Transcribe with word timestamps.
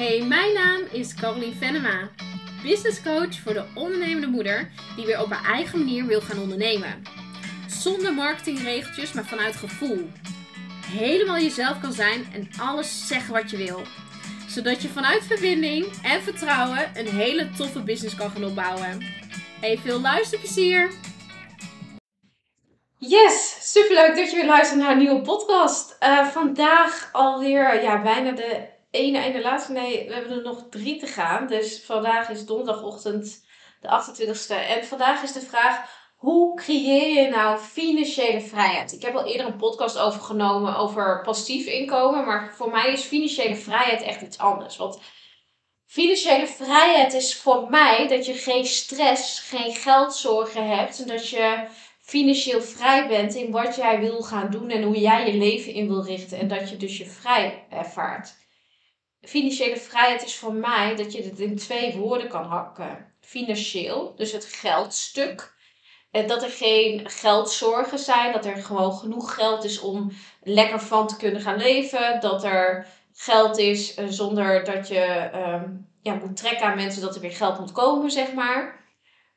Hey, 0.00 0.22
mijn 0.22 0.54
naam 0.54 0.80
is 0.92 1.14
Caroline 1.14 1.54
Venema, 1.54 2.08
business 2.62 3.02
coach 3.02 3.34
voor 3.42 3.52
de 3.52 3.64
ondernemende 3.74 4.26
moeder 4.26 4.70
die 4.96 5.06
weer 5.06 5.22
op 5.22 5.30
haar 5.30 5.54
eigen 5.54 5.78
manier 5.78 6.06
wil 6.06 6.20
gaan 6.20 6.38
ondernemen. 6.38 7.02
Zonder 7.68 8.14
marketingregeltjes, 8.14 9.12
maar 9.12 9.24
vanuit 9.24 9.56
gevoel. 9.56 10.08
Helemaal 10.86 11.38
jezelf 11.38 11.80
kan 11.80 11.92
zijn 11.92 12.26
en 12.32 12.48
alles 12.60 13.06
zeggen 13.08 13.32
wat 13.32 13.50
je 13.50 13.56
wil. 13.56 13.82
Zodat 14.48 14.82
je 14.82 14.88
vanuit 14.88 15.24
verbinding 15.24 15.86
en 16.02 16.22
vertrouwen 16.22 16.90
een 16.94 17.08
hele 17.08 17.50
toffe 17.56 17.82
business 17.82 18.14
kan 18.14 18.30
gaan 18.30 18.44
opbouwen. 18.44 19.04
Hey, 19.60 19.78
veel 19.78 20.00
luisterplezier! 20.00 20.90
Yes, 22.96 23.56
superleuk 23.72 24.16
dat 24.16 24.30
je 24.30 24.36
weer 24.36 24.46
luistert 24.46 24.80
naar 24.80 24.90
een 24.90 24.98
nieuwe 24.98 25.20
podcast. 25.20 25.96
Uh, 26.02 26.26
vandaag 26.26 27.08
alweer 27.12 27.82
ja, 27.82 28.02
bijna 28.02 28.30
de 28.30 28.78
ene 28.90 29.18
en 29.18 29.32
de 29.32 29.40
laatste. 29.40 29.72
Nee, 29.72 30.06
we 30.08 30.14
hebben 30.14 30.36
er 30.36 30.42
nog 30.42 30.66
drie 30.70 30.96
te 30.96 31.06
gaan. 31.06 31.46
Dus 31.46 31.84
vandaag 31.84 32.28
is 32.28 32.46
donderdagochtend 32.46 33.44
de 33.80 33.88
28e. 33.88 34.66
En 34.68 34.84
vandaag 34.84 35.22
is 35.22 35.32
de 35.32 35.40
vraag: 35.40 35.98
hoe 36.16 36.56
creëer 36.56 37.22
je 37.22 37.30
nou 37.30 37.58
financiële 37.58 38.40
vrijheid? 38.40 38.92
Ik 38.92 39.02
heb 39.02 39.14
al 39.14 39.26
eerder 39.26 39.46
een 39.46 39.56
podcast 39.56 39.98
over 39.98 40.20
genomen 40.20 40.76
over 40.76 41.22
passief 41.22 41.66
inkomen. 41.66 42.24
Maar 42.24 42.54
voor 42.56 42.70
mij 42.70 42.92
is 42.92 43.02
financiële 43.02 43.56
vrijheid 43.56 44.02
echt 44.02 44.20
iets 44.20 44.38
anders. 44.38 44.76
Want 44.76 45.00
financiële 45.86 46.46
vrijheid 46.46 47.12
is 47.12 47.36
voor 47.36 47.70
mij 47.70 48.08
dat 48.08 48.26
je 48.26 48.34
geen 48.34 48.64
stress, 48.64 49.40
geen 49.40 49.74
geldzorgen 49.74 50.68
hebt. 50.68 51.00
En 51.00 51.06
dat 51.06 51.28
je 51.28 51.66
financieel 52.00 52.62
vrij 52.62 53.08
bent 53.08 53.34
in 53.34 53.50
wat 53.50 53.76
jij 53.76 54.00
wil 54.00 54.22
gaan 54.22 54.50
doen 54.50 54.70
en 54.70 54.82
hoe 54.82 54.98
jij 54.98 55.32
je 55.32 55.38
leven 55.38 55.72
in 55.72 55.88
wil 55.88 56.04
richten. 56.04 56.38
En 56.38 56.48
dat 56.48 56.70
je 56.70 56.76
dus 56.76 56.98
je 56.98 57.06
vrij 57.06 57.66
ervaart. 57.70 58.39
Financiële 59.22 59.76
vrijheid 59.76 60.24
is 60.24 60.36
voor 60.36 60.54
mij 60.54 60.96
dat 60.96 61.12
je 61.12 61.22
het 61.22 61.38
in 61.38 61.56
twee 61.56 61.96
woorden 61.96 62.28
kan 62.28 62.44
hakken. 62.44 63.14
Financieel, 63.20 64.14
dus 64.16 64.32
het 64.32 64.44
geldstuk. 64.44 65.58
En 66.10 66.26
dat 66.26 66.42
er 66.42 66.50
geen 66.50 67.10
geldzorgen 67.10 67.98
zijn, 67.98 68.32
dat 68.32 68.44
er 68.44 68.56
gewoon 68.56 68.92
genoeg 68.92 69.34
geld 69.34 69.64
is 69.64 69.80
om 69.80 70.12
lekker 70.42 70.80
van 70.80 71.06
te 71.06 71.16
kunnen 71.16 71.40
gaan 71.40 71.56
leven. 71.56 72.20
Dat 72.20 72.44
er 72.44 72.86
geld 73.12 73.58
is 73.58 73.94
eh, 73.94 74.06
zonder 74.08 74.64
dat 74.64 74.88
je 74.88 75.04
ehm, 75.32 75.70
ja, 76.02 76.14
moet 76.14 76.36
trekken 76.36 76.66
aan 76.66 76.76
mensen 76.76 77.02
dat 77.02 77.14
er 77.14 77.20
weer 77.20 77.32
geld 77.32 77.58
moet 77.58 77.72
komen, 77.72 78.10
zeg 78.10 78.32
maar. 78.32 78.84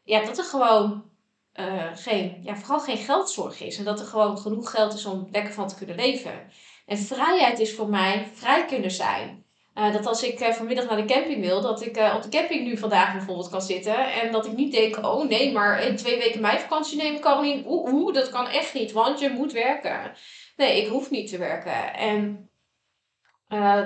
Ja, 0.03 0.25
dat 0.25 0.37
er 0.37 0.43
gewoon 0.43 1.11
uh, 1.59 1.89
geen, 1.95 2.39
ja, 2.43 2.55
vooral 2.55 2.79
geen 2.79 2.97
geldzorg 2.97 3.61
is. 3.61 3.77
En 3.77 3.83
dat 3.83 3.99
er 3.99 4.05
gewoon 4.05 4.37
genoeg 4.37 4.71
geld 4.71 4.93
is 4.93 5.05
om 5.05 5.27
lekker 5.31 5.53
van 5.53 5.67
te 5.67 5.75
kunnen 5.75 5.95
leven. 5.95 6.51
En 6.85 6.97
vrijheid 6.97 7.59
is 7.59 7.75
voor 7.75 7.89
mij 7.89 8.31
vrij 8.33 8.65
kunnen 8.65 8.91
zijn. 8.91 9.42
Uh, 9.75 9.93
dat 9.93 10.05
als 10.05 10.23
ik 10.23 10.39
uh, 10.39 10.49
vanmiddag 10.49 10.85
naar 10.85 11.07
de 11.07 11.13
camping 11.13 11.41
wil, 11.41 11.61
dat 11.61 11.81
ik 11.81 11.97
op 12.15 12.21
de 12.21 12.29
camping 12.29 12.65
nu 12.65 12.77
vandaag 12.77 13.13
bijvoorbeeld 13.13 13.49
kan 13.49 13.61
zitten. 13.61 14.11
En 14.13 14.31
dat 14.31 14.45
ik 14.45 14.51
niet 14.51 14.71
denk, 14.71 15.05
oh 15.05 15.27
nee, 15.27 15.51
maar 15.51 15.83
in 15.83 15.95
twee 15.95 16.17
weken 16.17 16.41
meivakantie 16.41 16.97
nemen 16.97 17.19
kan 17.19 17.43
niet. 17.43 17.65
Oeh, 17.65 17.93
oeh, 17.93 18.13
dat 18.13 18.29
kan 18.29 18.47
echt 18.47 18.73
niet, 18.73 18.91
want 18.91 19.19
je 19.19 19.29
moet 19.29 19.51
werken. 19.51 20.13
Nee, 20.57 20.81
ik 20.81 20.87
hoef 20.87 21.09
niet 21.09 21.29
te 21.29 21.37
werken. 21.37 21.93
En 21.93 22.49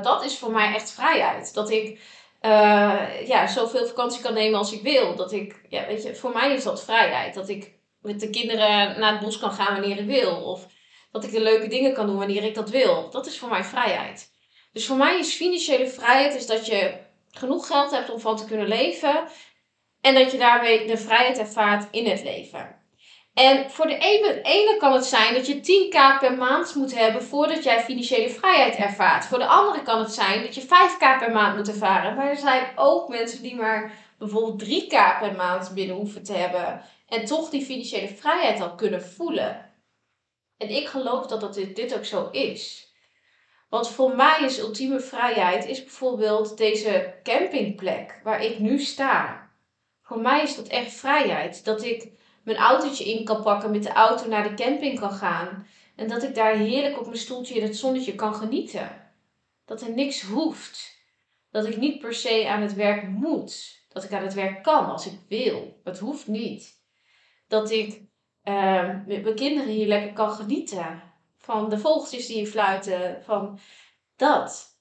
dat 0.02 0.24
is 0.26 0.38
voor 0.38 0.52
mij 0.52 0.74
echt 0.74 0.92
vrijheid. 0.92 1.54
Dat 1.54 1.70
ik 1.70 2.00
ja, 3.26 3.48
zoveel 3.48 3.86
vakantie 3.86 4.22
kan 4.22 4.34
nemen 4.34 4.60
als 4.60 4.72
ik 4.72 4.82
wil. 4.82 5.16
Dat 5.16 5.32
ik, 5.32 5.62
ja, 5.70 5.88
weet 5.88 6.04
je, 6.04 6.16
voor 6.16 6.32
mij 6.32 6.54
is 6.54 6.64
dat 6.64 6.84
vrijheid. 6.84 7.34
Dat 7.34 7.50
ik 7.50 7.74
met 8.02 8.20
de 8.20 8.30
kinderen 8.30 9.00
naar 9.00 9.12
het 9.12 9.22
bos 9.22 9.40
kan 9.40 9.52
gaan 9.52 9.80
wanneer 9.80 9.98
ik 9.98 10.06
wil. 10.06 10.36
Of 10.44 10.68
dat 11.12 11.24
ik 11.24 11.32
de 11.32 11.42
leuke 11.42 11.68
dingen 11.68 11.94
kan 11.94 12.08
doen 12.08 12.18
wanneer 12.18 12.44
ik 12.44 12.56
dat 12.56 12.70
wil. 12.70 13.10
Dat 13.10 13.26
is 13.26 13.40
voor 13.40 13.50
mij 13.50 13.64
vrijheid. 13.64 14.36
Dus 14.78 14.86
voor 14.86 14.98
mij 14.98 15.20
is 15.20 15.34
financiële 15.34 15.88
vrijheid 15.88 16.36
is 16.36 16.48
dat 16.48 16.66
je 16.66 16.94
genoeg 17.32 17.68
geld 17.68 17.92
hebt 17.92 18.10
om 18.10 18.20
van 18.20 18.38
te 18.38 18.46
kunnen 18.46 18.68
leven. 18.68 19.28
En 20.02 20.14
dat 20.14 20.32
je 20.32 20.38
daarmee 20.38 20.88
de 20.88 20.98
vrijheid 20.98 21.38
ervaart 21.38 21.88
in 21.92 22.06
het 22.06 22.24
leven. 22.24 22.76
En 23.34 23.72
voor 23.72 23.88
de 23.88 23.98
ene, 24.44 24.76
kan 24.78 24.94
het 24.94 25.06
zijn 25.06 25.34
dat 25.34 25.48
je 25.48 25.56
10k 25.56 26.20
per 26.20 26.38
maand 26.38 26.76
moet 26.76 26.96
hebben 26.96 27.24
voordat 27.24 27.64
jij 27.64 27.84
financiële 27.84 28.30
vrijheid 28.30 28.76
ervaart. 28.76 29.26
Voor 29.26 29.38
de 29.38 29.48
andere 29.48 29.82
kan 29.82 30.00
het 30.00 30.14
zijn 30.14 30.42
dat 30.42 30.56
je 30.56 30.62
5k 30.62 31.20
per 31.20 31.32
maand 31.32 31.56
moet 31.56 31.68
ervaren. 31.68 32.16
Maar 32.16 32.30
er 32.30 32.38
zijn 32.38 32.72
ook 32.76 33.08
mensen 33.08 33.42
die 33.42 33.56
maar 33.56 33.92
bijvoorbeeld 34.18 34.64
3k 34.64 35.20
per 35.20 35.34
maand 35.36 35.72
binnen 35.74 35.96
hoeven 35.96 36.24
te 36.24 36.34
hebben. 36.34 36.82
En 37.08 37.26
toch 37.26 37.50
die 37.50 37.66
financiële 37.66 38.08
vrijheid 38.08 38.62
al 38.62 38.76
kunnen 38.76 39.04
voelen. 39.04 39.72
En 40.58 40.70
ik 40.70 40.88
geloof 40.88 41.26
dat, 41.26 41.42
dat 41.42 41.54
dit 41.54 41.96
ook 41.96 42.06
zo 42.06 42.30
is. 42.32 42.87
Want 43.70 43.90
voor 43.90 44.16
mij 44.16 44.40
is 44.42 44.60
ultieme 44.60 45.00
vrijheid 45.00 45.66
is 45.66 45.84
bijvoorbeeld 45.84 46.58
deze 46.58 47.14
campingplek 47.24 48.20
waar 48.24 48.44
ik 48.44 48.60
nu 48.60 48.80
sta. 48.80 49.50
Voor 50.02 50.20
mij 50.20 50.44
is 50.44 50.56
dat 50.56 50.68
echt 50.68 50.94
vrijheid. 50.94 51.66
Dat 51.66 51.84
ik 51.84 52.12
mijn 52.44 52.58
autootje 52.58 53.06
in 53.06 53.26
kan 53.26 53.44
pakken, 53.44 53.72
met 53.72 53.84
de 53.84 53.92
auto 53.92 54.28
naar 54.28 54.44
de 54.44 54.64
camping 54.64 55.00
kan 55.00 55.12
gaan. 55.12 55.68
En 55.96 56.08
dat 56.08 56.24
ik 56.24 56.36
daar 56.36 56.56
heerlijk 56.56 57.00
op 57.00 57.06
mijn 57.06 57.18
stoeltje 57.18 57.56
in 57.56 57.64
het 57.64 57.78
zonnetje 57.78 58.16
kan 58.16 58.36
genieten. 58.36 59.12
Dat 59.66 59.82
er 59.82 59.92
niks 59.92 60.22
hoeft. 60.22 61.02
Dat 61.52 61.66
ik 61.66 61.78
niet 61.78 62.00
per 62.00 62.14
se 62.14 62.48
aan 62.48 62.62
het 62.62 62.74
werk 62.74 63.08
moet. 63.08 63.86
Dat 63.90 64.04
ik 64.04 64.14
aan 64.14 64.24
het 64.24 64.34
werk 64.34 64.64
kan 64.64 64.86
als 64.86 65.06
ik 65.06 65.20
wil. 65.28 65.82
Het 65.84 66.00
hoeft 66.00 66.28
niet. 66.28 66.82
Dat 67.48 67.72
ik 67.72 68.02
uh, 68.44 68.90
met 69.06 69.24
mijn 69.24 69.36
kinderen 69.36 69.72
hier 69.72 69.88
lekker 69.88 70.14
kan 70.14 70.32
genieten. 70.32 71.02
Van 71.48 71.70
de 71.70 71.78
vogeltjes 71.78 72.28
die 72.28 72.48
fluiten. 72.48 73.24
Van 73.24 73.60
dat. 74.16 74.78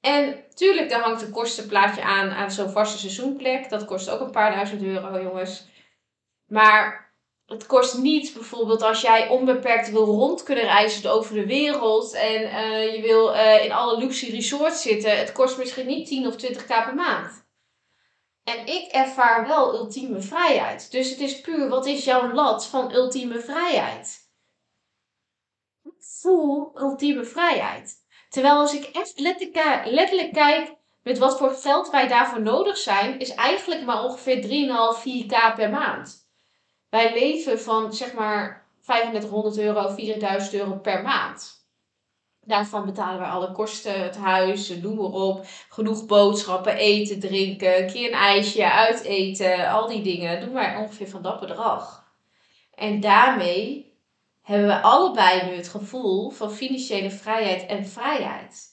En 0.00 0.44
tuurlijk, 0.54 0.88
daar 0.88 1.00
hangt 1.00 1.22
een 1.22 1.30
kostenplaatje 1.30 2.02
aan 2.02 2.30
aan 2.30 2.50
zo'n 2.50 2.70
vaste 2.70 2.98
seizoenplek. 2.98 3.70
Dat 3.70 3.84
kost 3.84 4.10
ook 4.10 4.20
een 4.20 4.30
paar 4.30 4.54
duizend 4.54 4.82
euro, 4.82 5.22
jongens. 5.22 5.68
Maar 6.46 7.12
het 7.46 7.66
kost 7.66 7.98
niet 7.98 8.32
bijvoorbeeld 8.34 8.82
als 8.82 9.00
jij 9.00 9.28
onbeperkt 9.28 9.90
wil 9.90 10.04
rond 10.04 10.42
kunnen 10.42 10.64
reizen 10.64 11.12
over 11.12 11.34
de 11.34 11.46
wereld 11.46 12.12
en 12.12 12.42
uh, 12.42 12.94
je 12.94 13.02
wil 13.02 13.34
uh, 13.34 13.64
in 13.64 13.72
alle 13.72 13.98
luxe 13.98 14.30
resorts 14.30 14.82
zitten. 14.82 15.18
Het 15.18 15.32
kost 15.32 15.58
misschien 15.58 15.86
niet 15.86 16.06
10 16.06 16.26
of 16.26 16.34
20k 16.34 16.66
per 16.66 16.94
maand. 16.94 17.48
En 18.44 18.66
ik 18.66 18.92
ervaar 18.92 19.46
wel 19.46 19.74
ultieme 19.74 20.20
vrijheid. 20.20 20.90
Dus 20.90 21.10
het 21.10 21.20
is 21.20 21.40
puur, 21.40 21.68
wat 21.68 21.86
is 21.86 22.04
jouw 22.04 22.32
lat 22.32 22.66
van 22.66 22.94
ultieme 22.94 23.40
vrijheid? 23.40 24.29
Voel 26.20 26.70
ultieme 26.74 27.24
vrijheid. 27.24 27.94
Terwijl 28.28 28.54
als 28.54 28.74
ik 28.74 28.84
echt 28.84 29.20
letterlijk, 29.20 29.84
letterlijk 29.84 30.32
kijk 30.32 30.74
met 31.02 31.18
wat 31.18 31.38
voor 31.38 31.50
geld 31.50 31.90
wij 31.90 32.08
daarvoor 32.08 32.40
nodig 32.40 32.76
zijn, 32.76 33.18
is 33.18 33.34
eigenlijk 33.34 33.84
maar 33.84 34.04
ongeveer 34.04 34.42
3,5, 34.42 35.00
4k 35.00 35.54
per 35.54 35.70
maand. 35.70 36.28
Wij 36.90 37.12
leven 37.12 37.60
van 37.60 37.92
zeg 37.92 38.12
maar 38.12 38.66
3500 38.82 39.58
euro, 39.58 39.88
4000 39.88 40.54
euro 40.54 40.76
per 40.76 41.02
maand. 41.02 41.68
Daarvan 42.40 42.84
betalen 42.84 43.20
we 43.20 43.26
alle 43.26 43.52
kosten, 43.52 44.02
het 44.02 44.16
huis, 44.16 44.68
noem 44.68 44.96
maar 44.96 45.04
op. 45.04 45.46
Genoeg 45.68 46.06
boodschappen, 46.06 46.76
eten, 46.76 47.20
drinken, 47.20 47.82
een 47.82 47.92
keer 47.92 48.06
een 48.06 48.18
ijsje, 48.18 48.72
uiteten, 48.72 49.68
al 49.68 49.88
die 49.88 50.02
dingen. 50.02 50.40
Doen 50.40 50.52
wij 50.52 50.76
ongeveer 50.76 51.08
van 51.08 51.22
dat 51.22 51.40
bedrag. 51.40 52.04
En 52.74 53.00
daarmee 53.00 53.89
hebben 54.50 54.68
we 54.68 54.80
allebei 54.80 55.50
nu 55.50 55.56
het 55.56 55.68
gevoel 55.68 56.30
van 56.30 56.52
financiële 56.52 57.10
vrijheid 57.10 57.66
en 57.66 57.86
vrijheid. 57.86 58.68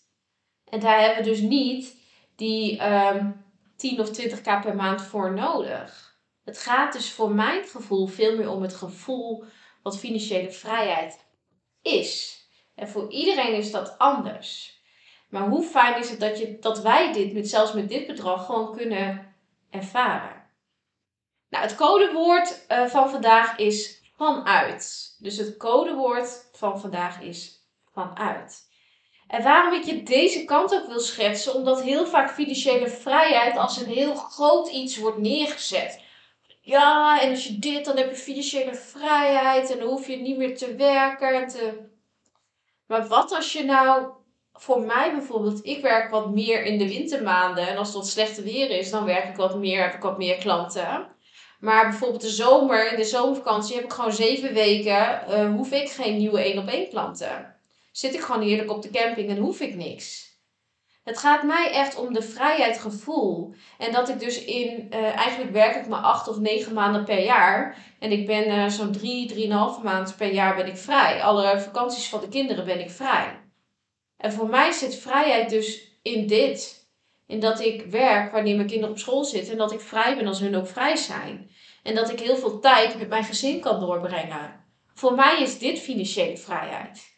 En 0.69 0.79
daar 0.79 0.99
hebben 0.99 1.23
we 1.23 1.29
dus 1.29 1.39
niet 1.39 1.95
die 2.35 2.71
um, 2.71 2.79
ehm, 2.79 3.31
10 3.75 3.99
of 3.99 4.21
20k 4.21 4.43
per 4.43 4.75
maand 4.75 5.01
voor 5.01 5.33
nodig. 5.33 6.17
Het 6.43 6.57
gaat 6.57 6.93
dus 6.93 7.11
voor 7.11 7.31
mijn 7.31 7.63
gevoel 7.63 8.07
veel 8.07 8.38
meer 8.38 8.49
om 8.49 8.61
het 8.61 8.73
gevoel 8.73 9.43
wat 9.83 9.99
financiële 9.99 10.51
vrijheid 10.51 11.25
is. 11.81 12.41
En 12.75 12.88
voor 12.88 13.11
iedereen 13.11 13.53
is 13.53 13.71
dat 13.71 13.97
anders. 13.97 14.81
Maar 15.29 15.47
hoe 15.47 15.63
fijn 15.63 15.99
is 15.99 16.09
het 16.09 16.19
dat, 16.19 16.39
je, 16.39 16.57
dat 16.59 16.81
wij 16.81 17.13
dit, 17.13 17.33
met, 17.33 17.50
zelfs 17.50 17.74
met 17.74 17.89
dit 17.89 18.07
bedrag, 18.07 18.45
gewoon 18.45 18.75
kunnen 18.75 19.35
ervaren? 19.69 20.45
Nou, 21.50 21.63
het 21.63 21.75
codewoord 21.75 22.65
uh, 22.69 22.85
van 22.85 23.09
vandaag 23.09 23.57
is 23.57 23.97
vanuit. 24.17 25.15
Dus 25.19 25.37
het 25.37 25.57
codewoord 25.57 26.49
van 26.51 26.79
vandaag 26.79 27.21
is 27.21 27.67
vanuit. 27.93 28.65
En 29.27 29.43
waarom 29.43 29.73
ik 29.73 29.83
je 29.83 30.03
deze 30.03 30.45
kant 30.45 30.73
ook 30.73 30.87
wil 30.87 30.99
schetsen, 30.99 31.53
omdat 31.53 31.81
heel 31.81 32.05
vaak 32.05 32.31
financiële 32.31 32.87
vrijheid 32.87 33.57
als 33.57 33.81
een 33.81 33.89
heel 33.93 34.15
groot 34.15 34.69
iets 34.69 34.97
wordt 34.97 35.17
neergezet 35.17 36.05
ja, 36.67 37.21
en 37.21 37.29
als 37.29 37.47
je 37.47 37.59
dit, 37.59 37.85
dan 37.85 37.97
heb 37.97 38.09
je 38.09 38.15
financiële 38.15 38.75
vrijheid 38.75 39.71
en 39.71 39.79
dan 39.79 39.87
hoef 39.87 40.07
je 40.07 40.15
niet 40.15 40.37
meer 40.37 40.57
te 40.57 40.75
werken. 40.75 41.47
te... 41.47 41.89
Maar 42.85 43.07
wat 43.07 43.31
als 43.31 43.53
je 43.53 43.63
nou, 43.63 44.07
voor 44.53 44.81
mij 44.81 45.11
bijvoorbeeld, 45.11 45.65
ik 45.65 45.81
werk 45.81 46.11
wat 46.11 46.29
meer 46.29 46.63
in 46.63 46.77
de 46.77 46.87
wintermaanden 46.87 47.67
en 47.67 47.77
als 47.77 47.93
het 47.93 48.07
slechte 48.07 48.41
weer 48.41 48.69
is, 48.69 48.89
dan 48.89 49.05
werk 49.05 49.29
ik 49.29 49.35
wat 49.35 49.57
meer, 49.57 49.83
heb 49.83 49.93
ik 49.93 50.01
wat 50.01 50.17
meer 50.17 50.37
klanten. 50.37 51.15
Maar 51.59 51.89
bijvoorbeeld 51.89 52.21
de 52.21 52.30
zomer, 52.30 52.95
de 52.95 53.04
zomervakantie 53.04 53.75
heb 53.75 53.83
ik 53.83 53.94
gewoon 53.94 54.13
zeven 54.13 54.54
weken, 54.54 55.24
uh, 55.30 55.56
hoef 55.56 55.71
ik 55.71 55.89
geen 55.89 56.18
nieuwe 56.18 56.42
één 56.42 56.57
op 56.57 56.68
één 56.68 56.89
klanten. 56.89 57.56
Zit 57.92 58.13
ik 58.13 58.21
gewoon 58.21 58.42
heerlijk 58.42 58.71
op 58.71 58.81
de 58.81 58.89
camping 58.89 59.30
en 59.30 59.38
hoef 59.38 59.59
ik 59.59 59.75
niks. 59.75 60.27
Het 61.04 61.18
gaat 61.18 61.44
mij 61.44 61.71
echt 61.71 61.95
om 61.95 62.13
de 62.13 62.21
vrijheidgevoel. 62.21 63.54
En 63.77 63.92
dat 63.92 64.09
ik 64.09 64.19
dus 64.19 64.44
in, 64.45 64.88
uh, 64.89 65.15
eigenlijk 65.15 65.51
werk 65.51 65.75
ik 65.75 65.88
maar 65.88 66.01
acht 66.01 66.27
of 66.27 66.39
negen 66.39 66.74
maanden 66.74 67.04
per 67.04 67.24
jaar. 67.24 67.77
En 68.00 68.12
ik 68.12 68.25
ben 68.25 68.48
uh, 68.48 68.68
zo'n 68.68 68.92
drie, 68.92 69.27
drieënhalve 69.27 69.83
maand 69.83 70.15
per 70.18 70.33
jaar 70.33 70.56
ben 70.56 70.68
ik 70.68 70.77
vrij. 70.77 71.21
Alle 71.21 71.60
vakanties 71.60 72.10
van 72.10 72.19
de 72.19 72.27
kinderen 72.27 72.65
ben 72.65 72.80
ik 72.80 72.89
vrij. 72.89 73.39
En 74.18 74.33
voor 74.33 74.50
mij 74.50 74.71
zit 74.71 74.95
vrijheid 74.95 75.50
dus 75.50 76.00
in 76.01 76.27
dit. 76.27 76.87
In 77.27 77.39
dat 77.39 77.59
ik 77.59 77.85
werk 77.85 78.31
wanneer 78.31 78.56
mijn 78.56 78.68
kinderen 78.68 78.94
op 78.94 79.00
school 79.00 79.24
zitten. 79.24 79.51
En 79.51 79.57
dat 79.57 79.71
ik 79.71 79.81
vrij 79.81 80.15
ben 80.15 80.27
als 80.27 80.39
hun 80.39 80.56
ook 80.56 80.68
vrij 80.68 80.95
zijn. 80.95 81.51
En 81.83 81.95
dat 81.95 82.09
ik 82.09 82.19
heel 82.19 82.38
veel 82.38 82.59
tijd 82.59 82.97
met 82.97 83.09
mijn 83.09 83.24
gezin 83.24 83.59
kan 83.59 83.79
doorbrengen. 83.79 84.65
Voor 84.94 85.13
mij 85.13 85.41
is 85.41 85.59
dit 85.59 85.79
financiële 85.79 86.38
vrijheid. 86.38 87.15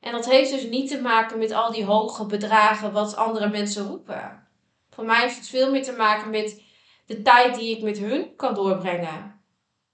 En 0.00 0.12
dat 0.12 0.30
heeft 0.30 0.50
dus 0.50 0.62
niet 0.62 0.88
te 0.88 1.00
maken 1.00 1.38
met 1.38 1.52
al 1.52 1.72
die 1.72 1.84
hoge 1.84 2.26
bedragen 2.26 2.92
wat 2.92 3.16
andere 3.16 3.48
mensen 3.48 3.86
roepen. 3.86 4.48
Voor 4.90 5.04
mij 5.04 5.20
heeft 5.20 5.36
het 5.36 5.48
veel 5.48 5.70
meer 5.70 5.82
te 5.82 5.92
maken 5.92 6.30
met 6.30 6.62
de 7.06 7.22
tijd 7.22 7.54
die 7.54 7.76
ik 7.76 7.82
met 7.82 7.98
hun 7.98 8.36
kan 8.36 8.54
doorbrengen. 8.54 9.40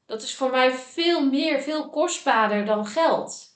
Dat 0.07 0.23
is 0.23 0.35
voor 0.35 0.51
mij 0.51 0.73
veel 0.73 1.27
meer, 1.27 1.61
veel 1.61 1.91
kostbaarder 1.91 2.65
dan 2.65 2.87
geld. 2.87 3.47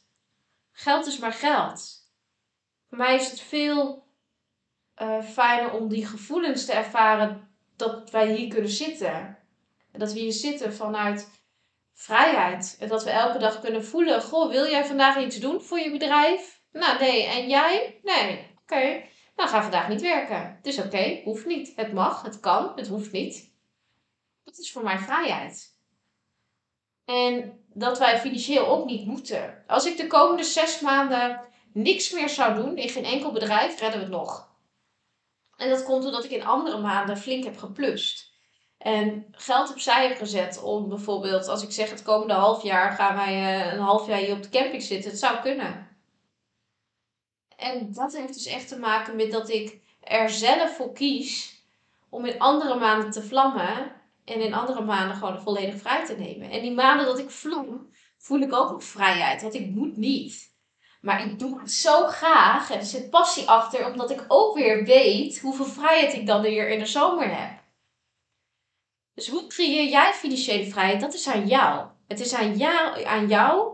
Geld 0.73 1.07
is 1.07 1.19
maar 1.19 1.33
geld. 1.33 2.11
Voor 2.89 2.99
mij 2.99 3.15
is 3.15 3.31
het 3.31 3.41
veel 3.41 4.05
uh, 5.03 5.23
fijner 5.23 5.73
om 5.73 5.89
die 5.89 6.07
gevoelens 6.07 6.65
te 6.65 6.73
ervaren 6.73 7.49
dat 7.77 8.11
wij 8.11 8.33
hier 8.33 8.49
kunnen 8.49 8.71
zitten. 8.71 9.39
En 9.93 9.99
dat 9.99 10.13
we 10.13 10.19
hier 10.19 10.33
zitten 10.33 10.75
vanuit 10.75 11.31
vrijheid. 11.95 12.77
En 12.81 12.89
dat 12.89 13.05
we 13.05 13.11
elke 13.11 13.39
dag 13.39 13.61
kunnen 13.61 13.85
voelen: 13.85 14.23
Goh, 14.23 14.51
wil 14.51 14.71
jij 14.71 14.85
vandaag 14.85 15.19
iets 15.19 15.39
doen 15.39 15.61
voor 15.61 15.79
je 15.79 15.91
bedrijf? 15.91 16.61
Nou, 16.73 16.99
nee. 16.99 17.25
En 17.25 17.49
jij? 17.49 18.01
Nee. 18.03 18.51
Oké. 18.63 19.03
Nou, 19.37 19.49
ga 19.49 19.63
vandaag 19.63 19.89
niet 19.89 20.01
werken. 20.01 20.55
Het 20.57 20.67
is 20.67 20.79
oké. 20.79 20.87
Okay. 20.87 21.21
Hoeft 21.25 21.47
niet. 21.47 21.73
Het 21.77 21.93
mag. 21.93 22.23
Het 22.23 22.41
kan. 22.41 22.73
Het 22.77 22.89
hoeft 22.89 23.13
niet. 23.13 23.51
Dat 24.45 24.59
is 24.59 24.73
voor 24.73 24.83
mij 24.83 24.99
vrijheid. 24.99 25.71
En 27.05 27.65
dat 27.75 27.99
wij 27.99 28.19
financieel 28.19 28.67
ook 28.67 28.87
niet 28.87 29.07
moeten. 29.07 29.65
Als 29.67 29.87
ik 29.87 29.97
de 29.97 30.07
komende 30.07 30.45
zes 30.45 30.81
maanden 30.81 31.41
niks 31.73 32.11
meer 32.11 32.29
zou 32.29 32.55
doen 32.55 32.77
in 32.77 32.89
geen 32.89 33.05
enkel 33.05 33.33
bedrijf, 33.33 33.81
redden 33.81 33.99
we 33.99 34.05
het 34.05 34.15
nog. 34.15 34.52
En 35.57 35.71
dat 35.71 35.85
komt 35.85 36.05
omdat 36.05 36.25
ik 36.25 36.31
in 36.31 36.45
andere 36.45 36.79
maanden 36.81 37.17
flink 37.17 37.45
heb 37.45 37.59
geplust. 37.59 38.31
En 38.79 39.27
geld 39.31 39.71
opzij 39.71 40.09
heb 40.09 40.19
gezet 40.19 40.63
om 40.63 40.89
bijvoorbeeld, 40.89 41.49
als 41.49 41.63
ik 41.63 41.73
zeg 41.73 41.91
het 41.91 42.03
komende 42.03 42.35
half 42.35 42.63
jaar 42.63 42.93
gaan 42.93 43.15
wij 43.15 43.35
eh, 43.35 43.73
een 43.73 43.81
half 43.81 44.07
jaar 44.07 44.19
hier 44.19 44.35
op 44.35 44.43
de 44.43 44.49
camping 44.49 44.83
zitten. 44.83 45.11
Het 45.11 45.19
zou 45.19 45.41
kunnen. 45.41 45.89
En 47.57 47.93
dat 47.93 48.17
heeft 48.17 48.35
dus 48.35 48.47
echt 48.47 48.69
te 48.69 48.79
maken 48.79 49.17
met 49.17 49.33
dat 49.33 49.49
ik 49.49 49.81
er 50.01 50.31
zelf 50.31 50.77
voor 50.77 50.93
kies 50.93 51.61
om 52.09 52.25
in 52.25 52.39
andere 52.39 52.79
maanden 52.79 53.11
te 53.11 53.23
vlammen 53.23 53.93
en 54.25 54.41
in 54.41 54.55
andere 54.55 54.85
maanden 54.85 55.17
gewoon 55.17 55.43
volledig 55.43 55.81
vrij 55.81 56.07
te 56.07 56.17
nemen. 56.17 56.51
En 56.51 56.61
die 56.63 56.73
maanden 56.73 57.07
dat 57.07 57.19
ik 57.19 57.31
vlam, 57.31 57.91
voel 58.19 58.41
ik 58.41 58.55
ook 58.55 58.71
nog 58.71 58.85
vrijheid, 58.85 59.43
want 59.43 59.55
ik 59.55 59.71
moet 59.71 59.97
niet. 59.97 60.52
Maar 61.03 61.27
ik 61.27 61.39
doe 61.39 61.61
het 61.61 61.73
zo 61.73 62.07
graag 62.07 62.71
en 62.71 62.79
er 62.79 62.85
zit 62.85 63.11
passie 63.11 63.49
achter, 63.49 63.91
omdat 63.91 64.11
ik 64.11 64.25
ook 64.29 64.55
weer 64.55 64.85
weet 64.85 65.41
hoeveel 65.41 65.65
vrijheid 65.65 66.13
ik 66.13 66.27
dan 66.27 66.43
weer 66.43 66.69
in 66.69 66.79
de 66.79 66.87
zomer 66.87 67.39
heb. 67.39 67.63
Dus 69.15 69.29
hoe 69.29 69.47
creëer 69.47 69.91
jij 69.91 70.13
financiële 70.13 70.71
vrijheid? 70.71 71.01
Dat 71.01 71.15
is 71.15 71.29
aan 71.29 71.47
jou. 71.47 71.87
Het 72.09 72.21
is 72.21 72.35
aan 72.35 72.57
jou, 72.57 73.05
aan 73.05 73.29
jou 73.29 73.73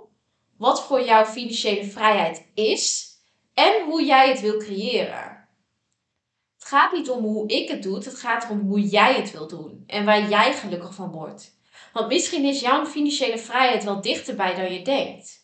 wat 0.57 0.85
voor 0.85 1.05
jou 1.05 1.27
financiële 1.27 1.85
vrijheid 1.85 2.47
is 2.55 3.07
en 3.55 3.85
hoe 3.85 4.05
jij 4.05 4.29
het 4.29 4.41
wil 4.41 4.59
creëren. 4.59 5.49
Het 6.59 6.69
gaat 6.69 6.93
niet 6.93 7.11
om 7.11 7.25
hoe 7.25 7.49
ik 7.49 7.69
het 7.69 7.83
doe, 7.83 7.95
het 7.95 8.17
gaat 8.17 8.51
om 8.51 8.61
hoe 8.61 8.81
jij 8.81 9.15
het 9.15 9.31
wil 9.31 9.49
doen 9.49 9.85
en 9.87 10.05
waar 10.05 10.29
jij 10.29 10.55
gelukkig 10.55 10.95
van 10.95 11.11
wordt. 11.11 11.57
Want 11.93 12.09
misschien 12.09 12.45
is 12.45 12.61
jouw 12.61 12.87
financiële 12.87 13.39
vrijheid 13.39 13.85
wel 13.85 14.01
dichterbij 14.01 14.55
dan 14.55 14.73
je 14.73 14.83
denkt. 14.83 15.38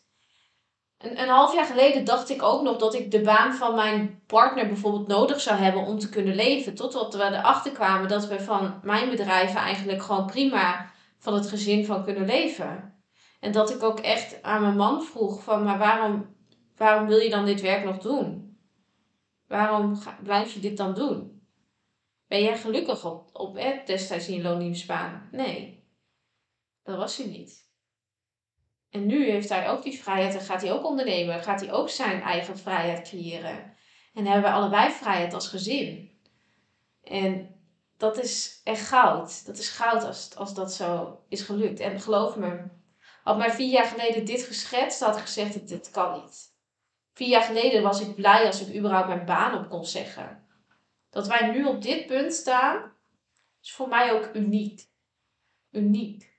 Een, 0.97 1.21
een 1.21 1.29
half 1.29 1.53
jaar 1.53 1.65
geleden 1.65 2.05
dacht 2.05 2.29
ik 2.29 2.43
ook 2.43 2.61
nog 2.61 2.77
dat 2.77 2.93
ik 2.93 3.11
de 3.11 3.21
baan 3.21 3.53
van 3.53 3.75
mijn 3.75 4.23
partner 4.27 4.67
bijvoorbeeld 4.67 5.07
nodig 5.07 5.41
zou 5.41 5.57
hebben 5.57 5.81
om 5.81 5.99
te 5.99 6.09
kunnen 6.09 6.35
leven. 6.35 6.75
Totdat 6.75 7.13
we 7.13 7.23
erachter 7.23 7.71
kwamen 7.71 8.07
dat 8.07 8.27
we 8.27 8.39
van 8.39 8.79
mijn 8.83 9.09
bedrijven 9.09 9.59
eigenlijk 9.59 10.01
gewoon 10.01 10.25
prima 10.25 10.91
van 11.17 11.33
het 11.33 11.47
gezin 11.47 11.85
van 11.85 12.03
kunnen 12.03 12.25
leven. 12.25 12.93
En 13.39 13.51
dat 13.51 13.69
ik 13.69 13.83
ook 13.83 13.99
echt 13.99 14.41
aan 14.41 14.61
mijn 14.61 14.75
man 14.75 15.03
vroeg 15.03 15.43
van, 15.43 15.63
maar 15.63 15.77
waarom, 15.77 16.35
waarom 16.75 17.07
wil 17.07 17.19
je 17.19 17.29
dan 17.29 17.45
dit 17.45 17.61
werk 17.61 17.83
nog 17.83 17.97
doen? 17.97 18.57
Waarom 19.47 19.99
blijf 20.23 20.53
je 20.53 20.59
dit 20.59 20.77
dan 20.77 20.93
doen? 20.93 21.41
Ben 22.27 22.43
jij 22.43 22.57
gelukkig 22.57 23.05
op, 23.05 23.29
op 23.33 23.55
destijds 23.85 24.27
in 24.27 24.35
je 24.35 24.41
loondienstbaan? 24.41 25.29
Nee, 25.31 25.83
dat 26.83 26.97
was 26.97 27.17
hij 27.17 27.27
niet. 27.27 27.64
En 28.95 29.05
nu 29.05 29.29
heeft 29.31 29.49
hij 29.49 29.69
ook 29.69 29.83
die 29.83 29.99
vrijheid 30.01 30.33
en 30.35 30.41
gaat 30.41 30.61
hij 30.61 30.71
ook 30.71 30.85
ondernemen. 30.85 31.43
Gaat 31.43 31.59
hij 31.59 31.71
ook 31.71 31.89
zijn 31.89 32.21
eigen 32.21 32.57
vrijheid 32.57 33.07
creëren. 33.07 33.73
En 34.13 34.25
hebben 34.25 34.51
we 34.51 34.57
allebei 34.57 34.91
vrijheid 34.91 35.33
als 35.33 35.47
gezin. 35.47 36.11
En 37.03 37.55
dat 37.97 38.17
is 38.17 38.61
echt 38.63 38.87
goud. 38.87 39.45
Dat 39.45 39.57
is 39.57 39.69
goud 39.69 40.03
als, 40.03 40.35
als 40.35 40.53
dat 40.53 40.73
zo 40.73 41.19
is 41.29 41.41
gelukt. 41.41 41.79
En 41.79 41.99
geloof 41.99 42.35
me, 42.35 42.63
had 43.23 43.37
mij 43.37 43.51
vier 43.51 43.69
jaar 43.69 43.85
geleden 43.85 44.25
dit 44.25 44.43
geschetst, 44.43 44.99
had 44.99 45.17
ik 45.17 45.21
gezegd: 45.21 45.53
dat 45.53 45.67
dit 45.67 45.91
kan 45.91 46.21
niet. 46.21 46.53
Vier 47.13 47.27
jaar 47.27 47.43
geleden 47.43 47.83
was 47.83 48.01
ik 48.01 48.15
blij 48.15 48.45
als 48.45 48.67
ik 48.67 48.75
überhaupt 48.75 49.07
mijn 49.07 49.25
baan 49.25 49.57
op 49.57 49.69
kon 49.69 49.85
zeggen. 49.85 50.47
Dat 51.09 51.27
wij 51.27 51.51
nu 51.51 51.65
op 51.65 51.81
dit 51.81 52.05
punt 52.05 52.33
staan, 52.33 52.91
is 53.61 53.71
voor 53.71 53.87
mij 53.87 54.13
ook 54.13 54.29
uniek. 54.33 54.87
Uniek. 55.71 56.33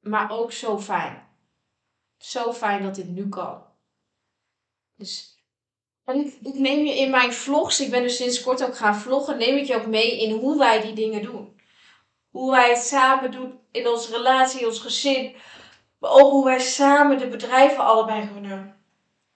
Maar 0.00 0.30
ook 0.30 0.52
zo 0.52 0.78
fijn 0.78 1.30
zo 2.24 2.52
fijn 2.52 2.82
dat 2.82 2.94
dit 2.94 3.08
nu 3.08 3.28
kan. 3.28 3.62
Dus 4.96 5.32
en 6.04 6.26
ik, 6.26 6.38
ik, 6.42 6.54
neem 6.54 6.84
je 6.84 6.96
in 6.96 7.10
mijn 7.10 7.32
vlogs, 7.32 7.80
ik 7.80 7.90
ben 7.90 8.02
dus 8.02 8.16
sinds 8.16 8.42
kort 8.42 8.64
ook 8.64 8.76
gaan 8.76 8.96
vloggen, 8.96 9.38
neem 9.38 9.56
ik 9.56 9.66
je 9.66 9.74
ook 9.74 9.86
mee 9.86 10.20
in 10.20 10.38
hoe 10.38 10.58
wij 10.58 10.80
die 10.80 10.92
dingen 10.92 11.22
doen. 11.22 11.60
Hoe 12.30 12.50
wij 12.50 12.68
het 12.68 12.82
samen 12.82 13.30
doen 13.30 13.60
in 13.70 13.88
onze 13.88 14.12
relatie, 14.12 14.60
in 14.60 14.66
ons 14.66 14.80
gezin. 14.80 15.36
Maar 15.98 16.10
ook 16.10 16.30
hoe 16.30 16.44
wij 16.44 16.60
samen 16.60 17.18
de 17.18 17.28
bedrijven 17.28 17.84
allebei 17.84 18.28
runnen. 18.32 18.76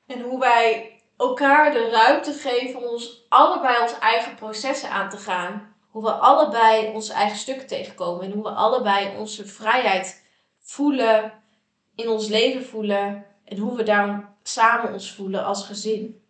En 0.06 0.20
hoe 0.20 0.38
wij 0.38 0.96
elkaar 1.16 1.72
de 1.72 1.90
ruimte 1.90 2.32
geven 2.32 2.80
om 2.80 2.84
ons 2.84 3.26
allebei 3.28 3.82
onze 3.82 3.96
eigen 3.96 4.34
processen 4.34 4.90
aan 4.90 5.08
te 5.08 5.16
gaan. 5.16 5.74
Hoe 5.90 6.02
we 6.02 6.10
allebei 6.12 6.94
onze 6.94 7.12
eigen 7.12 7.38
stukken 7.38 7.66
tegenkomen. 7.66 8.24
En 8.24 8.32
hoe 8.32 8.42
we 8.42 8.50
allebei 8.50 9.16
onze 9.16 9.46
vrijheid 9.46 10.24
voelen 10.60 11.32
in 11.96 12.08
ons 12.08 12.28
leven 12.28 12.64
voelen 12.64 13.26
en 13.44 13.58
hoe 13.58 13.76
we 13.76 13.82
daar 13.82 14.36
samen 14.42 14.92
ons 14.92 15.12
voelen 15.12 15.44
als 15.44 15.66
gezin. 15.66 16.22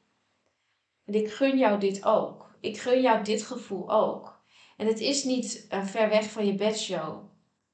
En 1.05 1.15
ik 1.15 1.33
gun 1.33 1.59
jou 1.59 1.81
dit 1.81 2.05
ook. 2.05 2.55
Ik 2.61 2.79
gun 2.79 3.01
jou 3.01 3.25
dit 3.25 3.43
gevoel 3.43 3.91
ook. 3.91 4.41
En 4.77 4.87
het 4.87 5.01
is 5.01 5.25
niet 5.25 5.67
uh, 5.73 5.85
ver 5.85 6.09
weg 6.09 6.31
van 6.31 6.47
je 6.47 6.55
bedshow. 6.55 7.25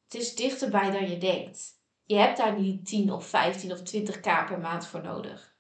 Het 0.05 0.15
is 0.15 0.35
dichterbij 0.35 0.91
dan 0.91 1.11
je 1.11 1.19
denkt. 1.19 1.81
Je 2.05 2.17
hebt 2.17 2.37
daar 2.37 2.61
niet 2.61 2.87
10 2.87 3.13
of 3.13 3.27
15 3.27 3.73
of 3.73 3.79
20k 3.79 4.21
per 4.21 4.59
maand 4.61 4.87
voor 4.87 5.03
nodig. 5.03 5.55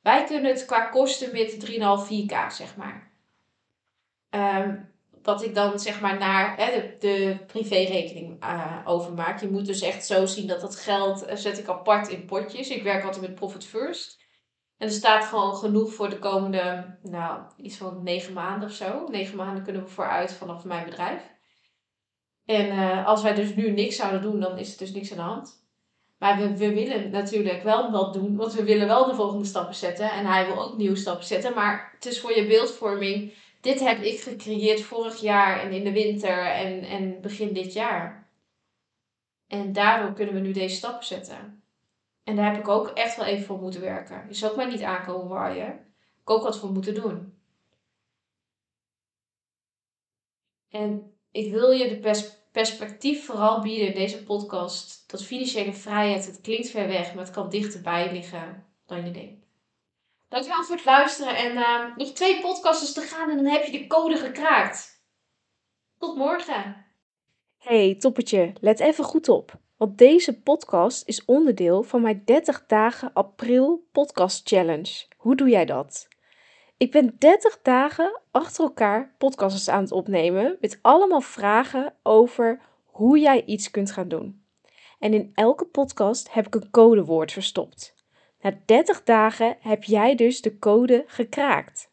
Wij 0.00 0.24
kunnen 0.24 0.50
het 0.50 0.64
qua 0.64 0.86
kosten 0.86 1.32
met 1.32 1.70
3,5, 1.70 1.72
4k 1.72 2.54
zeg 2.54 2.76
maar. 2.76 3.12
Um, 4.30 4.89
wat 5.22 5.42
ik 5.42 5.54
dan 5.54 5.78
zeg 5.78 6.00
maar 6.00 6.18
naar 6.18 6.56
hè, 6.56 6.70
de, 6.70 6.96
de 6.98 7.38
privérekening 7.46 8.44
uh, 8.44 8.78
overmaak. 8.84 9.40
Je 9.40 9.50
moet 9.50 9.66
dus 9.66 9.80
echt 9.80 10.06
zo 10.06 10.26
zien 10.26 10.46
dat 10.46 10.60
dat 10.60 10.76
geld 10.76 11.28
uh, 11.28 11.34
zet 11.34 11.58
ik 11.58 11.68
apart 11.68 12.08
in 12.08 12.24
potjes. 12.24 12.68
Ik 12.68 12.82
werk 12.82 13.04
altijd 13.04 13.22
met 13.22 13.34
Profit 13.34 13.64
First. 13.64 14.18
En 14.78 14.86
er 14.86 14.92
staat 14.92 15.24
gewoon 15.24 15.54
genoeg 15.54 15.92
voor 15.92 16.10
de 16.10 16.18
komende, 16.18 16.96
nou, 17.02 17.40
iets 17.56 17.76
van 17.76 18.02
negen 18.02 18.32
maanden 18.32 18.68
of 18.68 18.74
zo. 18.74 19.08
Negen 19.08 19.36
maanden 19.36 19.62
kunnen 19.62 19.82
we 19.82 19.88
vooruit 19.88 20.32
vanaf 20.32 20.64
mijn 20.64 20.84
bedrijf. 20.84 21.22
En 22.44 22.66
uh, 22.66 23.06
als 23.06 23.22
wij 23.22 23.34
dus 23.34 23.54
nu 23.54 23.70
niks 23.70 23.96
zouden 23.96 24.22
doen, 24.22 24.40
dan 24.40 24.58
is 24.58 24.72
er 24.72 24.78
dus 24.78 24.92
niks 24.92 25.10
aan 25.10 25.16
de 25.16 25.22
hand. 25.22 25.68
Maar 26.18 26.38
we, 26.38 26.56
we 26.56 26.74
willen 26.74 27.10
natuurlijk 27.10 27.62
wel 27.62 27.90
wat 27.90 28.12
doen, 28.12 28.36
want 28.36 28.54
we 28.54 28.64
willen 28.64 28.86
wel 28.86 29.06
de 29.06 29.14
volgende 29.14 29.44
stappen 29.44 29.74
zetten. 29.74 30.10
En 30.10 30.26
hij 30.26 30.46
wil 30.46 30.62
ook 30.62 30.76
nieuwe 30.76 30.96
stappen 30.96 31.26
zetten. 31.26 31.54
Maar 31.54 31.92
het 31.94 32.06
is 32.06 32.20
voor 32.20 32.36
je 32.36 32.46
beeldvorming 32.46 33.32
dit 33.60 33.80
heb 33.80 34.02
ik 34.02 34.20
gecreëerd 34.20 34.82
vorig 34.82 35.20
jaar 35.20 35.60
en 35.60 35.72
in 35.72 35.84
de 35.84 35.92
winter 35.92 36.46
en, 36.46 36.82
en 36.82 37.20
begin 37.20 37.52
dit 37.52 37.72
jaar. 37.72 38.28
En 39.46 39.72
daardoor 39.72 40.12
kunnen 40.12 40.34
we 40.34 40.40
nu 40.40 40.52
deze 40.52 40.76
stappen 40.76 41.06
zetten. 41.06 41.62
En 42.24 42.36
daar 42.36 42.52
heb 42.52 42.60
ik 42.60 42.68
ook 42.68 42.88
echt 42.88 43.16
wel 43.16 43.26
even 43.26 43.44
voor 43.44 43.58
moeten 43.58 43.80
werken. 43.80 44.24
Je 44.28 44.34
zou 44.34 44.50
ook 44.50 44.56
maar 44.56 44.68
niet 44.70 44.82
aankomen 44.82 45.28
waar 45.28 45.56
je. 45.56 45.64
Ik 46.20 46.30
ook 46.30 46.42
wat 46.42 46.58
voor 46.58 46.70
moeten 46.70 46.94
doen. 46.94 47.34
En 50.68 51.16
ik 51.30 51.52
wil 51.52 51.70
je 51.70 51.88
de 51.88 51.98
pers 51.98 52.38
perspectief 52.52 53.24
vooral 53.24 53.60
bieden 53.60 53.86
in 53.86 53.94
deze 53.94 54.24
podcast. 54.24 55.10
Dat 55.10 55.24
financiële 55.24 55.72
vrijheid, 55.72 56.26
het 56.26 56.40
klinkt 56.40 56.70
ver 56.70 56.88
weg, 56.88 57.14
maar 57.14 57.24
het 57.24 57.34
kan 57.34 57.48
dichterbij 57.48 58.12
liggen 58.12 58.66
dan 58.86 59.04
je 59.04 59.10
denkt. 59.10 59.46
Dankjewel 60.30 60.62
voor 60.62 60.76
het 60.76 60.84
luisteren. 60.84 61.36
En 61.36 61.56
uh, 61.56 61.96
nog 61.96 62.12
twee 62.12 62.40
podcasts 62.40 62.92
te 62.92 63.00
gaan 63.00 63.30
en 63.30 63.36
dan 63.36 63.46
heb 63.46 63.64
je 63.64 63.72
de 63.72 63.86
code 63.86 64.16
gekraakt. 64.16 65.02
Tot 65.98 66.16
morgen. 66.16 66.86
Hey, 67.58 67.94
toppetje, 67.98 68.52
let 68.60 68.80
even 68.80 69.04
goed 69.04 69.28
op. 69.28 69.52
Want 69.76 69.98
deze 69.98 70.40
podcast 70.40 71.08
is 71.08 71.24
onderdeel 71.24 71.82
van 71.82 72.02
mijn 72.02 72.22
30 72.24 72.66
dagen 72.66 73.12
april 73.12 73.88
podcast 73.92 74.48
challenge. 74.48 75.06
Hoe 75.16 75.36
doe 75.36 75.48
jij 75.48 75.64
dat? 75.64 76.08
Ik 76.76 76.90
ben 76.90 77.16
30 77.18 77.58
dagen 77.62 78.20
achter 78.30 78.64
elkaar 78.64 79.14
podcasts 79.18 79.68
aan 79.68 79.82
het 79.82 79.92
opnemen 79.92 80.56
met 80.60 80.78
allemaal 80.82 81.20
vragen 81.20 81.94
over 82.02 82.60
hoe 82.84 83.18
jij 83.18 83.44
iets 83.44 83.70
kunt 83.70 83.92
gaan 83.92 84.08
doen. 84.08 84.44
En 84.98 85.14
in 85.14 85.32
elke 85.34 85.64
podcast 85.64 86.32
heb 86.32 86.46
ik 86.46 86.54
een 86.54 86.70
codewoord 86.70 87.32
verstopt. 87.32 87.99
Na 88.40 88.60
30 88.64 89.04
dagen 89.04 89.56
heb 89.60 89.84
jij 89.84 90.14
dus 90.14 90.40
de 90.40 90.58
code 90.58 91.04
gekraakt. 91.06 91.90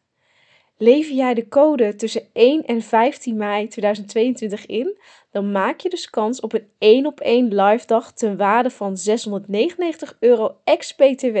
Lever 0.76 1.14
jij 1.14 1.34
de 1.34 1.48
code 1.48 1.94
tussen 1.94 2.28
1 2.32 2.64
en 2.64 2.82
15 2.82 3.36
mei 3.36 3.68
2022 3.68 4.66
in, 4.66 4.98
dan 5.30 5.52
maak 5.52 5.80
je 5.80 5.88
dus 5.88 6.10
kans 6.10 6.40
op 6.40 6.52
een 6.52 6.68
1 6.78 7.06
op 7.06 7.20
1 7.20 7.54
live 7.54 7.86
dag 7.86 8.12
ten 8.12 8.36
waarde 8.36 8.70
van 8.70 8.96
699 8.96 10.16
euro 10.20 10.56
ex-BTW. 10.64 11.36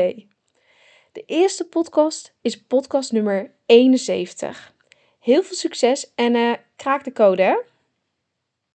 De 1.12 1.22
eerste 1.26 1.68
podcast 1.68 2.34
is 2.40 2.62
podcast 2.62 3.12
nummer 3.12 3.50
71. 3.66 4.74
Heel 5.18 5.42
veel 5.42 5.56
succes 5.56 6.12
en 6.14 6.34
uh, 6.34 6.52
kraak 6.76 7.04
de 7.04 7.12
code 7.12 7.42
hè! 7.42 7.56